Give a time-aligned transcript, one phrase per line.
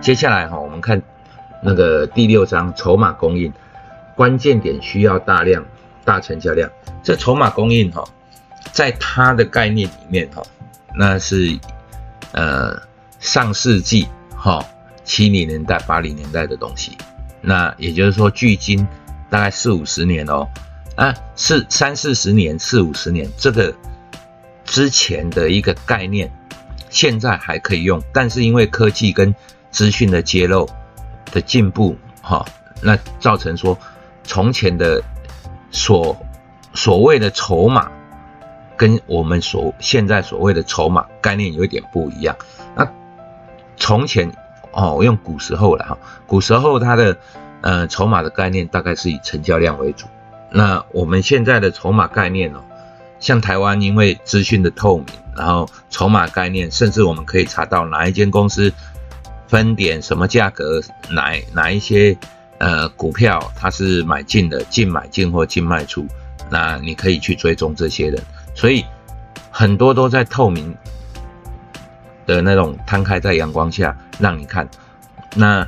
[0.00, 1.00] 接下来哈，我们看
[1.62, 3.52] 那个第六章筹码供应，
[4.16, 5.64] 关键点需要大量
[6.04, 6.70] 大成交量。
[7.02, 8.02] 这筹码供应哈，
[8.72, 10.42] 在它的概念里面哈，
[10.96, 11.58] 那是
[12.32, 12.80] 呃
[13.18, 14.64] 上世纪哈
[15.04, 16.96] 七零年代八零年代的东西。
[17.42, 18.86] 那也就是说，距今
[19.28, 20.48] 大概四五十年哦，
[20.96, 23.74] 啊，四三四十年、四五十年，这个
[24.64, 26.32] 之前的一个概念，
[26.88, 29.34] 现在还可以用，但是因为科技跟
[29.70, 30.68] 资讯的揭露
[31.32, 32.44] 的进步，哈，
[32.82, 33.76] 那造成说，
[34.24, 35.02] 从前的
[35.70, 36.16] 所
[36.74, 37.90] 所谓的筹码，
[38.76, 42.36] 跟我们所现在所谓的筹码概念有一点不一样。
[42.76, 42.90] 那
[43.76, 44.30] 从前。
[44.72, 47.16] 哦，我用古时候了哈，古时候它的
[47.60, 50.06] 呃筹码的概念大概是以成交量为主。
[50.48, 52.62] 那我们现在的筹码概念哦，
[53.18, 55.06] 像台湾因为资讯的透明，
[55.36, 58.72] 然后筹码概念，甚至我们可以查到哪一间公司
[59.50, 62.16] 分点什么价格，哪哪一些
[62.58, 66.06] 呃股票它是买进的，净买进或净卖出，
[66.48, 68.22] 那你可以去追踪这些人，
[68.54, 68.84] 所以
[69.50, 70.74] 很多都在透明。
[72.26, 74.68] 的那种摊开在阳光下让你看，
[75.34, 75.66] 那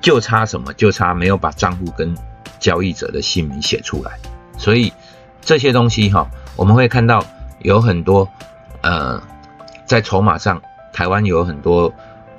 [0.00, 0.72] 就差什么？
[0.74, 2.12] 就差没有把账户跟
[2.58, 4.18] 交易者的姓名写出来。
[4.58, 4.92] 所以
[5.40, 7.24] 这些东西哈，我们会看到
[7.60, 8.28] 有很多
[8.82, 9.22] 呃，
[9.86, 10.60] 在筹码上，
[10.92, 11.92] 台湾有很多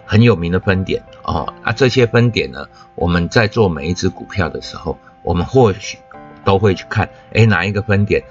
[0.08, 1.54] 很有名的分点哦。
[1.62, 6.00] 啊，这些分点呢，我们在做每一只股票的时候，我们或许
[6.44, 8.24] 都会去看，哎，哪一个分点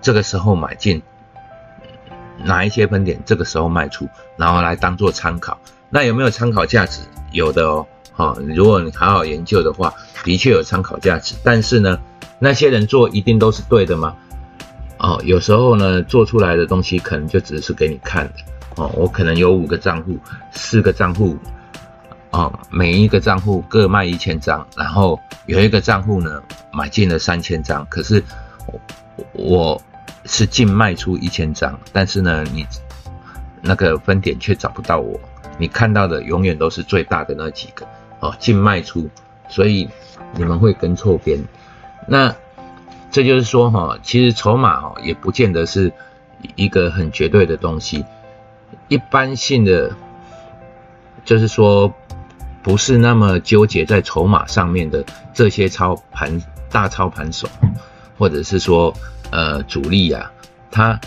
[0.00, 1.00] 这个时候买进。
[2.44, 5.58] 哪一些分点这个时候卖出，然后来当做参考，
[5.90, 7.02] 那有没有参考价值？
[7.32, 11.34] 有的哦，哈，如果你好好研究的话，的确有参考价值。
[11.42, 11.98] 但是呢，
[12.38, 14.16] 那些人做一定都是对的吗？
[14.98, 18.34] 哦，有时候呢，做出来的东西可能就只是给你看的。
[18.78, 20.16] 哦，我可能有五个账户，
[20.52, 21.36] 四个账户，
[22.30, 26.40] 哦，每一个账户各卖一千张，然后有一个账户呢
[26.72, 28.24] 买进了三千张，可是
[29.32, 29.80] 我。
[30.24, 32.66] 是净卖出一千张，但是呢，你
[33.62, 35.18] 那个分点却找不到我，
[35.56, 37.86] 你看到的永远都是最大的那几个
[38.20, 39.08] 哦，净卖出，
[39.48, 39.88] 所以
[40.34, 41.38] 你们会跟错边。
[42.06, 42.34] 那
[43.10, 45.90] 这就是说哈，其实筹码哦也不见得是
[46.56, 48.04] 一个很绝对的东西，
[48.88, 49.90] 一般性的
[51.24, 51.92] 就是说
[52.62, 56.40] 不是那么纠结在筹码上面的这些操盘
[56.70, 57.48] 大操盘手，
[58.16, 58.94] 或者是说。
[59.30, 60.32] 呃，主力啊，
[60.70, 60.98] 他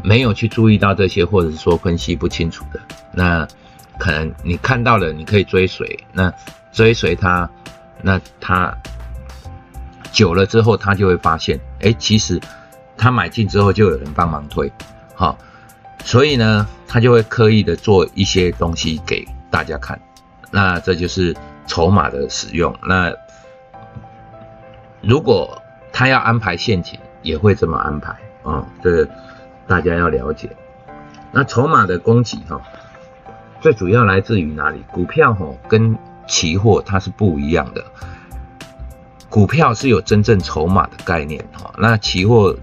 [0.00, 2.78] 没有去注意到这些，或者是说分析不清楚的，
[3.12, 3.48] 那
[3.98, 6.32] 可能你看到了，你可以追随，那
[6.70, 7.50] 追随他，
[8.00, 8.72] 那他
[10.12, 12.40] 久了之后，他就会发现，哎，其实
[12.96, 14.72] 他买进之后就有人帮忙推，
[15.16, 15.36] 好，
[16.08, 20.00] 所以呢，他就会刻意的做一些东西给大家看，
[20.50, 21.36] 那这就是
[21.66, 22.74] 筹码的使用。
[22.82, 23.12] 那
[25.02, 25.60] 如果
[25.92, 29.06] 他要安排陷阱，也会这么安排啊，这
[29.66, 30.48] 大家要了解。
[31.30, 32.58] 那筹码的供给哈，
[33.60, 34.82] 最主要来自于哪里？
[34.90, 35.94] 股票哈跟
[36.26, 37.84] 期货它是不一样的，
[39.28, 42.56] 股票是有真正筹码的概念哈，那期货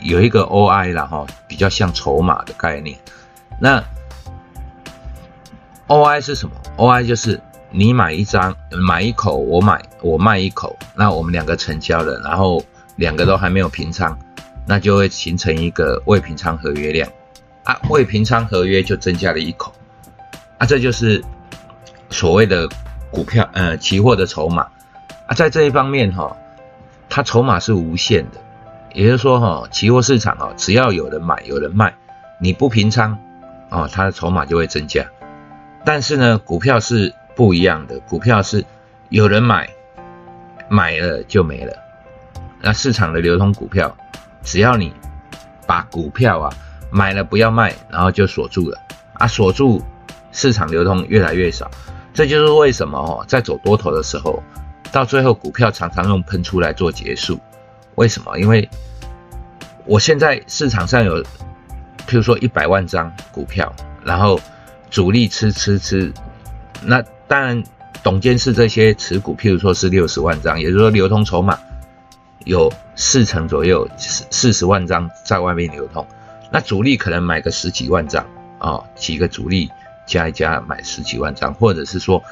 [0.00, 2.98] 有一个 OI 了哈，比较像筹码的概念。
[3.58, 3.82] 那
[5.88, 7.40] OI 是什么？OI 就是
[7.70, 12.62] 你买一张买一口，我买我卖一口，那我们两个成交了，然后。
[12.96, 14.18] 两个都还没有平仓，
[14.66, 17.08] 那就会形成一个未平仓合约量
[17.64, 19.72] 啊，未平仓合约就增加了一口
[20.58, 21.24] 啊，这就是
[22.10, 22.68] 所谓的
[23.10, 24.66] 股票呃期货的筹码
[25.26, 26.36] 啊，在这一方面哈，
[27.08, 28.40] 它筹码是无限的，
[28.92, 31.94] 也就是说哈，期货市场啊，只要有人买有人卖，
[32.40, 33.16] 你不平仓
[33.70, 35.04] 哦，它的筹码就会增加，
[35.84, 38.64] 但是呢，股票是不一样的，股票是
[39.08, 39.68] 有人买
[40.68, 41.72] 买了就没了。
[42.60, 43.96] 那市场的流通股票，
[44.42, 44.92] 只要你
[45.66, 46.52] 把股票啊
[46.90, 48.76] 买了不要卖，然后就锁住了
[49.14, 49.80] 啊，锁住
[50.32, 51.70] 市场流通越来越少，
[52.12, 54.42] 这就是为什么哦，在走多头的时候，
[54.90, 57.38] 到最后股票常常用喷出来做结束。
[58.00, 58.38] 为什么？
[58.38, 58.66] 因为
[59.84, 61.22] 我现在市场上有，
[62.08, 63.70] 譬如说一百万张股票，
[64.02, 64.40] 然后
[64.90, 66.10] 主力吃吃吃，
[66.82, 67.62] 那当然
[68.02, 71.58] 董监事这些持股，譬如说是六十万张，也就是说流通筹码。
[72.46, 76.06] 有四成左右，四四十万张在外面流通，
[76.50, 78.24] 那主力可能买个十几万张
[78.58, 79.70] 啊，几个主力
[80.06, 82.22] 加一加买十几万张，或者是说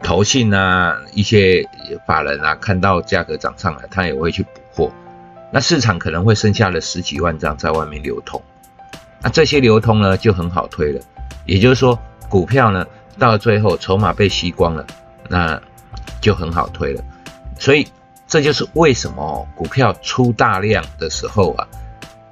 [0.00, 1.68] 投信啊一些
[2.06, 4.92] 法人啊看到价格涨上来，他也会去补货，
[5.50, 8.42] 那市场可能会剩下了十几万张在外面流通，
[9.22, 11.00] 那这些流通呢就很好推了，
[11.46, 11.98] 也就是说
[12.28, 12.86] 股票呢
[13.18, 14.86] 到最后筹码被吸光了，
[15.28, 15.60] 那
[16.20, 17.02] 就很好推了。
[17.58, 17.86] 所以
[18.26, 21.66] 这就是为什么股票出大量的时候啊，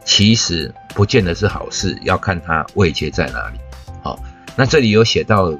[0.04, 3.58] 其实不见得是好事，要看它位阶在哪里。
[4.02, 4.18] 好，
[4.54, 5.52] 那这里有写到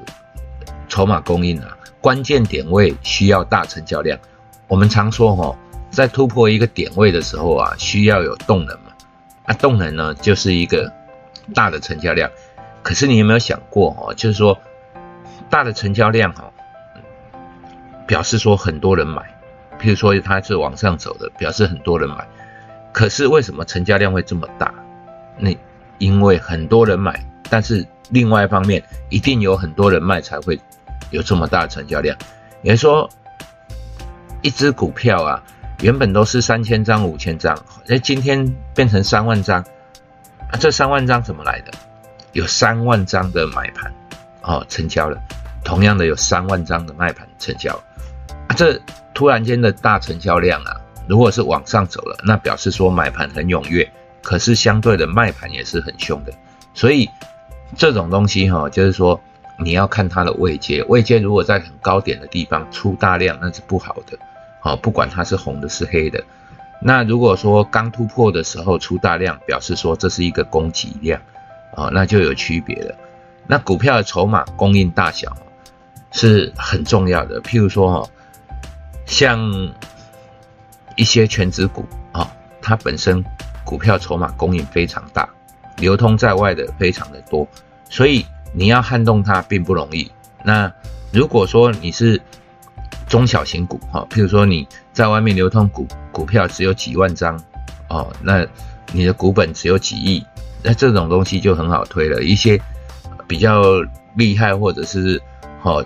[0.87, 4.17] 筹码供应啊，关键点位需要大成交量。
[4.67, 5.57] 我们常说哈，
[5.97, 8.91] 在突破一个点位的时候啊，需要有动能嘛。
[9.45, 10.93] 啊，动能呢就是一个
[11.55, 12.29] 大的成交量。
[12.83, 14.55] 可是你有没有想过哦，就是说
[15.49, 16.53] 大的成交量哦，
[18.05, 19.23] 表示说很多人买，
[19.79, 22.27] 譬如说它是往上走的，表示很多人买。
[22.93, 24.71] 可是为什么成交量会这么大？
[25.39, 25.49] 那
[25.97, 30.59] 因为很多人买，但是另外一方面一定有很多人卖才会
[31.09, 32.15] 有这么大的成交量。
[32.61, 33.09] 也就是说。
[34.43, 35.43] 一只股票啊，
[35.81, 37.55] 原本都是三千张、五千张，
[37.87, 39.61] 哎，今天变成三万张，
[40.51, 41.71] 啊，这三万张怎么来的？
[42.33, 43.93] 有三万张的买盘，
[44.41, 45.17] 哦，成交了。
[45.63, 47.73] 同样的，有三万张的卖盘成交，
[48.47, 48.79] 啊，这
[49.13, 53.87] 突然间的大成交量啊，如果是往上走了，那表示说买盘很踊跃，
[54.23, 56.33] 可是相对的卖盘也是很凶的。
[56.73, 57.07] 所以
[57.75, 59.19] 这种东西哈，就是说
[59.59, 64.17] 你要看它的位阶，位阶如果在很高点的地方出大量，那是不好的。
[64.59, 66.23] 好，不管它是红的是黑的，
[66.81, 71.21] 那如果说刚突破的时候出大量，表示说这是一个供给量，
[71.75, 72.95] 啊，那就有区别了。
[73.47, 75.35] 那股票的筹码供应大小
[76.11, 77.41] 是很重要的。
[77.41, 78.09] 譬如说哈，
[79.05, 79.39] 像
[80.95, 82.29] 一些全指股啊，
[82.61, 83.23] 它本身
[83.63, 85.29] 股票筹码供应非常大，
[85.77, 87.47] 流通在外的非常的多，
[87.89, 90.11] 所以你要撼动它并不容易。
[90.43, 90.71] 那
[91.11, 92.16] 如果说你是
[93.07, 97.41] 中小型股哈，譬如说你在外面流通股股票只有几万张
[97.87, 98.45] 哦，那
[98.91, 100.23] 你的股本只有几亿，
[100.61, 102.21] 那这种东西就很好推了。
[102.21, 102.59] 一些
[103.27, 103.61] 比较
[104.15, 105.21] 厉害或者是
[105.63, 105.85] 哦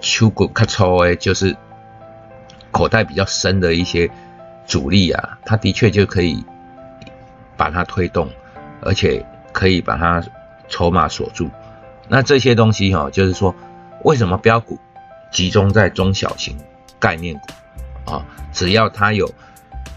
[0.00, 1.56] 出股卡超哎，就是
[2.70, 4.10] 口袋比较深的一些
[4.66, 6.44] 主力啊，它的确就可以
[7.56, 8.28] 把它推动，
[8.82, 10.22] 而且可以把它
[10.68, 11.48] 筹码锁住。
[12.08, 13.54] 那这些东西哈，就是说
[14.04, 14.78] 为什么标股？
[15.30, 16.56] 集中在中小型
[16.98, 19.32] 概念股啊，只要它有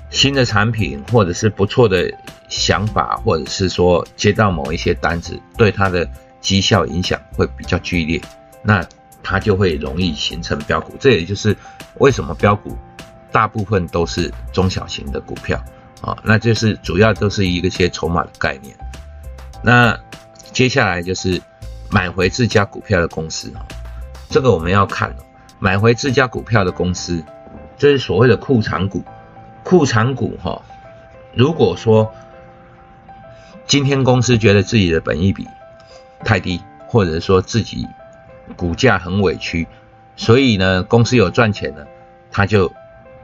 [0.10, 2.12] 新的产品，或者是不错的
[2.50, 6.08] 想法，或者是说接到某一些单子，对它的
[6.42, 8.22] 绩效影响会比较剧烈，
[8.62, 8.86] 那
[9.24, 10.96] 它就会容易形成标股。
[11.00, 11.56] 这也就是
[12.00, 12.78] 为什么标股
[13.32, 15.64] 大部分都是中小型的股票
[16.02, 18.76] 啊，那就是主要都是一个些筹码的概念。
[19.64, 19.98] 那
[20.52, 21.42] 接下来就是
[21.90, 23.64] 买回自家股票的公司啊。
[24.32, 25.14] 这个我们要看，
[25.60, 27.22] 买回自家股票的公司，
[27.78, 29.04] 这是所谓的库藏股。
[29.62, 30.62] 库藏股哈，
[31.36, 32.10] 如果说
[33.68, 35.46] 今天公司觉得自己的本益比
[36.24, 37.86] 太低，或者说自己
[38.56, 39.68] 股价很委屈，
[40.16, 41.86] 所以呢，公司有赚钱了，
[42.32, 42.72] 他就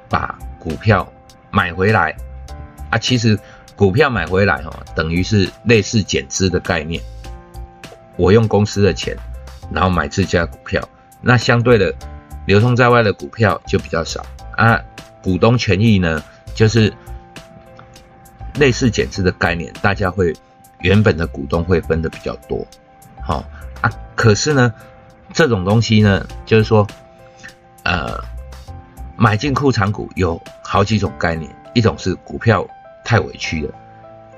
[0.09, 1.09] 把股票
[1.51, 2.13] 买回来
[2.89, 2.97] 啊。
[2.97, 3.39] 其实
[3.77, 7.01] 股票买回来哈，等于是类似减资的概念。
[8.17, 9.15] 我用公司的钱，
[9.71, 10.81] 然后买自家股票。
[11.21, 11.93] 那相对的，
[12.45, 14.25] 流通在外的股票就比较少
[14.55, 14.79] 啊。
[15.23, 16.23] 股东权益呢，
[16.53, 16.93] 就是
[18.55, 20.33] 类似减资的概念，大家会
[20.79, 22.65] 原本的股东会分的比较多，
[23.21, 23.43] 好
[23.81, 23.91] 啊。
[24.15, 24.73] 可是呢，
[25.33, 26.87] 这种东西呢，就是说，
[27.83, 28.23] 呃，
[29.17, 32.65] 买进库藏股有好几种概念，一种是股票
[33.03, 33.73] 太委屈了，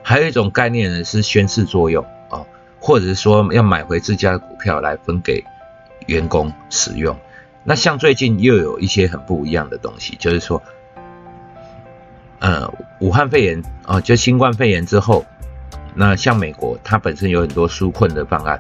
[0.02, 2.42] 还有一种概念呢是宣示作用啊，
[2.80, 5.44] 或者是说要买回自家的股票来分给。
[6.10, 7.16] 员工使用，
[7.64, 10.62] 那像最近又有一些很不一样的东西，就是说，
[12.40, 12.68] 呃，
[13.00, 15.24] 武汉肺炎啊，就新冠肺炎之后，
[15.94, 18.60] 那像美国，它本身有很多纾困的方案，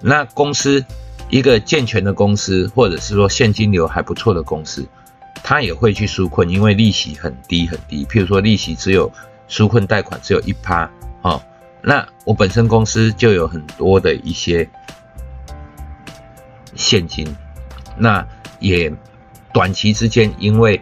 [0.00, 0.82] 那公司
[1.28, 4.88] 一个健全的公司，或者是说现金流还不错的公司，
[5.42, 9.12] 它也会去纾困，因为利息很低很低，譬如说利息只有
[9.50, 11.42] 纾困贷款只有一趴，哦，
[11.82, 14.66] 那我本身公司就有很多的一些。
[16.80, 17.36] 现金，
[17.98, 18.26] 那
[18.58, 18.90] 也
[19.52, 20.80] 短期之间，因为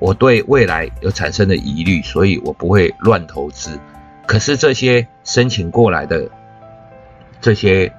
[0.00, 3.78] 我对未来有产生的疑虑，所以我不会乱投资。
[4.26, 6.30] 可是这些申请过来的
[7.42, 7.92] 这些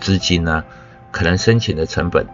[0.00, 0.64] 资金呢，
[1.10, 2.26] 可能申请的成本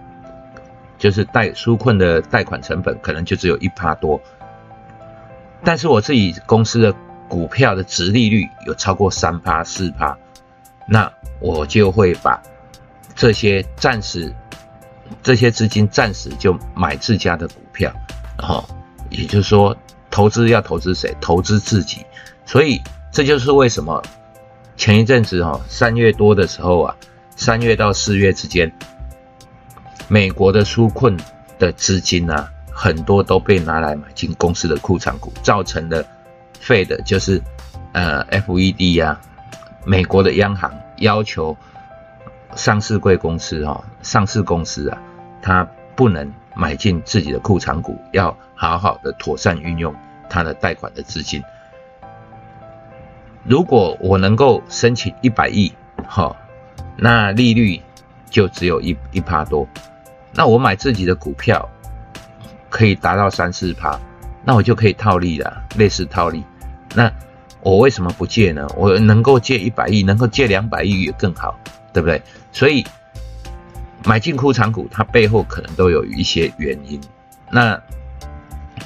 [0.97, 4.21] 就是贷纾困的贷款成本，可能就只有一趴多。
[5.65, 6.95] 但是我自己公司的
[7.29, 10.17] 股票的值利率有超过三趴四趴，
[10.87, 12.41] 那我就会把。
[13.21, 14.35] 这些暂时，
[15.23, 17.93] 这些资金暂时就买自家的股票，
[18.39, 18.65] 然后
[19.11, 19.77] 也就是说，
[20.11, 21.15] 投资要投资谁？
[21.21, 21.99] 投资自己。
[22.47, 22.81] 所以
[23.12, 24.03] 这就是为什么
[24.75, 26.97] 前一阵子哈，三月多的时候啊，
[27.37, 28.73] 三月到四月之间，
[30.09, 31.15] 美国的纾困
[31.59, 36.03] 的资金啊，很多都被拿来买进公司的库藏股，造成的
[36.59, 37.39] 废的就是
[37.93, 39.21] 呃 FED 呀，
[39.85, 41.55] 美国的央行要求
[42.57, 44.99] 上市贵公司哈，上市公司啊，
[45.40, 49.95] 它不能买进自己的库藏股，要好好的妥善运用
[50.28, 51.42] 它的贷款的资金。
[53.45, 55.73] 如果我能够申请一百亿，
[56.07, 56.37] 哈，
[56.97, 57.80] 那利率
[58.28, 59.66] 就只有一一趴多，
[60.35, 61.69] 那我买自己的股票
[62.69, 63.99] 可以达到三四趴，
[64.45, 66.45] 那我就可以套利了，类似套利。
[66.95, 67.11] 那
[67.62, 68.67] 我为什么不借呢？
[68.76, 71.59] 我能够借一百亿，能够借两百亿也更好，
[71.93, 72.23] 对不对？
[72.52, 72.85] 所以
[74.05, 77.00] 买进库藏股，它背后可能都有一些原因。
[77.50, 77.81] 那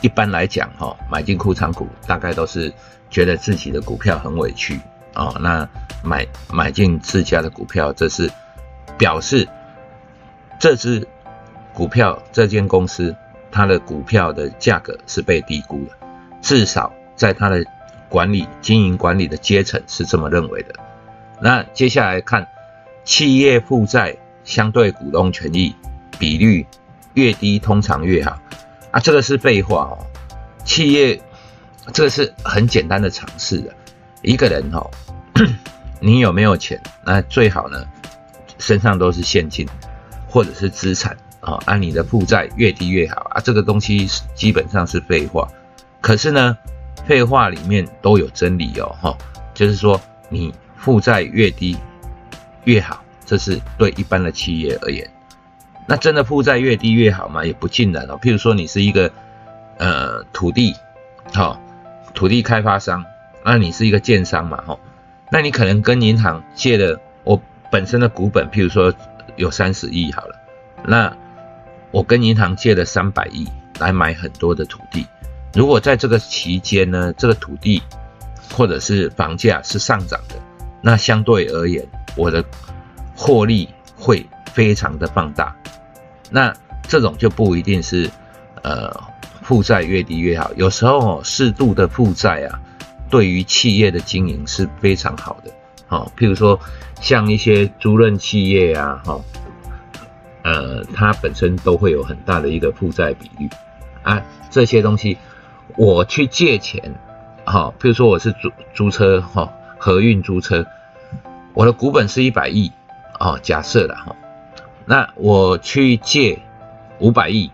[0.00, 2.72] 一般来讲，哈，买进库藏股大概都是。
[3.10, 4.80] 觉得自己的股票很委屈
[5.14, 5.68] 哦，那
[6.02, 8.28] 买买进自家的股票，这是
[8.98, 9.48] 表示
[10.58, 11.06] 这只
[11.72, 13.14] 股票这间公司
[13.52, 15.96] 它的股票的价格是被低估了，
[16.42, 17.64] 至少在它的
[18.14, 20.74] 管理经营管理的阶层是这么认为的。
[21.40, 22.46] 那接下来看
[23.02, 25.74] 企业负债相对股东权益
[26.16, 26.64] 比率
[27.14, 28.38] 越低，通常越好
[28.92, 29.98] 啊，这个是废话哦，
[30.64, 31.20] 企业。
[31.92, 33.74] 这个是很简单的尝试的，
[34.22, 34.88] 一个人哦，
[36.00, 36.80] 你有没有钱？
[37.04, 37.84] 那最好呢，
[38.58, 39.68] 身上都是现金
[40.28, 43.40] 或者是资产啊，按你的负债越低越好啊。
[43.44, 45.46] 这个东西基本上是废话，
[46.00, 46.56] 可是呢，
[47.06, 49.16] 废话里面都有真理哦，哈，
[49.52, 51.76] 就是说你负债越低
[52.64, 55.08] 越好，这是对一般的企业而言。
[55.86, 57.44] 那真的负债越低越好吗？
[57.44, 58.18] 也不尽然哦。
[58.22, 59.10] 譬如说你是一个
[59.78, 60.74] 呃土地，
[61.32, 61.60] 好。
[62.14, 63.04] 土地开发商，
[63.44, 64.78] 那你是一个建商嘛，吼，
[65.32, 67.42] 那你可能跟银行借的，我
[67.72, 68.94] 本身的股本，譬如说
[69.34, 70.36] 有三十亿好了，
[70.86, 71.12] 那
[71.90, 73.48] 我跟银行借了三百亿
[73.80, 75.04] 来买很多的土地，
[75.54, 77.82] 如果在这个期间呢，这个土地
[78.52, 80.34] 或者是房价是上涨的，
[80.82, 82.44] 那相对而言，我的
[83.14, 85.54] 获利会非常的放大，
[86.30, 86.52] 那
[86.88, 88.10] 这种就不一定是，
[88.62, 88.92] 呃。
[89.44, 92.58] 负债越低越好，有时候适度的负债啊，
[93.10, 95.52] 对于企业的经营是非常好的。
[95.86, 96.58] 好，譬如说
[96.98, 99.20] 像一些租赁企业啊，哈，
[100.44, 103.46] 呃，它本身都会有很大的一个负债比率
[104.02, 105.18] 啊，这些东西
[105.76, 106.94] 我去借钱，
[107.44, 110.66] 哈，譬如说我是租租车，哈，合运租车，
[111.52, 112.72] 我的股本是一百亿，
[113.18, 114.14] 哦，假设的哈，
[114.84, 116.38] 那我去借
[116.98, 117.50] 五百亿，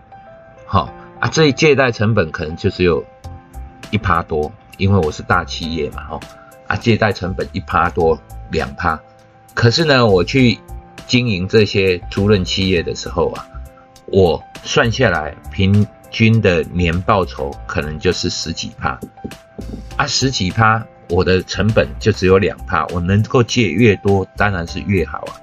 [0.65, 0.93] 好。
[1.19, 3.05] 啊，这一借贷成本可能就只有
[3.91, 6.19] 一趴多，因为我是大企业嘛，吼，
[6.65, 8.99] 啊，借贷成本一趴多两趴，
[9.53, 10.57] 可是呢，我去
[11.05, 13.45] 经营这些租赁企业的时候啊，
[14.07, 18.99] 我算下来平均的年报酬可能就是十几趴，
[19.97, 25.33] 啊，十几趴，我的成本就只有两趴，我能够借越多，当然是越好啊，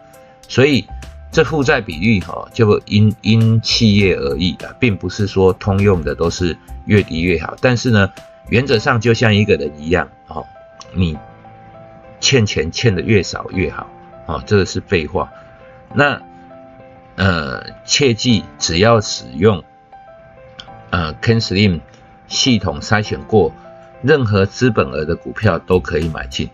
[0.47, 0.87] 所以。
[1.31, 6.57] 这负债比率哈，就因因企业而异的，并不是说通用的都是
[6.87, 7.55] 越低越好。
[7.61, 8.11] 但是呢，
[8.49, 10.47] 原则上就像一个人一样，哦，
[10.95, 11.19] 你
[12.19, 13.87] 欠钱欠的越少越好，
[14.25, 15.31] 哦，这个是废话。
[15.93, 16.19] 那
[17.17, 19.63] 呃，切记只要使用
[20.91, 21.81] 呃 CanSlim
[22.27, 23.53] 系统筛选过，
[24.03, 26.49] 任何资本额的股票都可以买进。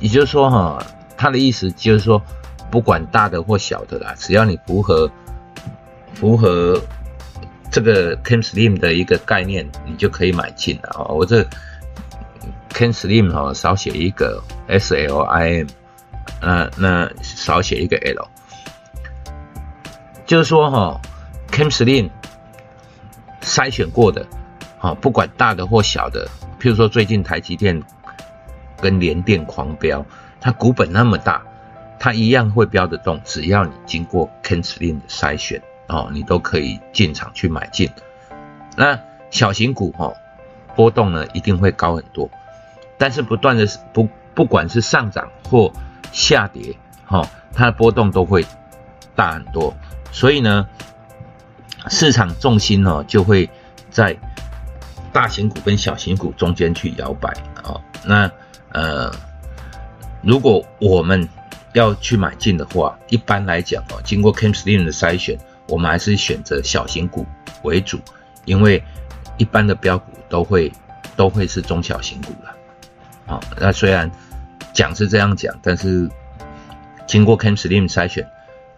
[0.00, 0.82] 也就是说哈，
[1.16, 2.22] 他的意思就是说。
[2.70, 5.10] 不管大的或小的啦，只要你符合
[6.12, 6.78] 符合
[7.70, 11.14] 这个 Ken Slim 的一个概念，你就可以买进了哦。
[11.14, 11.42] 我这
[12.68, 15.66] Ken Slim 哈少写一个 S L I M，
[16.42, 18.28] 那那少写一个 L，
[20.26, 21.00] 就是说哈
[21.50, 22.10] Ken Slim
[23.48, 24.24] 筛选过的，
[24.78, 26.28] 好不管大的或小的，
[26.60, 27.82] 譬如说最近台积电
[28.80, 30.04] 跟联电狂飙，
[30.40, 31.42] 它股本那么大。
[32.00, 37.90] 它一样会标得动，只要你经过 k e n s l i n 的筛选哦，你都可以进场去买进。
[38.76, 38.96] 那
[39.30, 40.14] 小型股哦，
[40.76, 42.30] 波动呢一定会高很多，
[42.98, 45.72] 但是不断的不不管是上涨或
[46.12, 48.46] 下跌，哈，它的波动都会
[49.16, 49.74] 大很多。
[50.12, 50.68] 所以呢，
[51.88, 53.48] 市场重心呢就会
[53.90, 54.16] 在
[55.12, 57.32] 大型股跟小型股中间去摇摆
[57.64, 57.80] 哦。
[58.04, 58.30] 那
[58.72, 59.10] 呃，
[60.22, 61.28] 如果我们
[61.72, 67.26] 要去买进的话，一般来讲哦，经过 Kim Slim 的筛选，我们还是选择小型股
[67.62, 67.98] 为主，
[68.44, 68.82] 因为
[69.36, 70.70] 一般的标股都会
[71.16, 72.54] 都会是中小型股了。
[73.26, 74.10] 啊，那虽然
[74.72, 76.08] 讲是这样讲，但是
[77.06, 78.26] 经过 Kim Slim 筛选，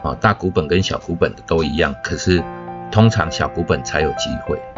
[0.02, 2.42] 啊，大股本跟小股本的都一样，可是
[2.90, 4.69] 通常小股本才有机会。